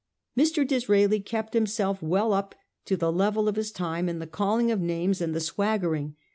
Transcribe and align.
Mr. 0.35 0.67
Disraeli 0.67 1.19
kept 1.19 1.53
himself 1.53 2.01
well 2.01 2.33
up 2.33 2.55
to 2.85 2.97
the 2.97 3.11
level 3.11 3.47
of 3.47 3.55
his 3.55 3.71
time 3.71 4.09
in 4.09 4.17
the 4.17 4.25
calling 4.25 4.71
of 4.71 4.81
names 4.81 5.21
and 5.21 5.35
the 5.35 5.39
swaggering. 5.39 6.15